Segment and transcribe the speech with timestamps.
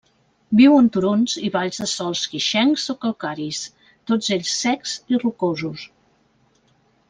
[0.59, 3.61] Viu en turons i valls de sòls guixencs o calcaris,
[4.13, 5.89] tots ells secs i rocosos.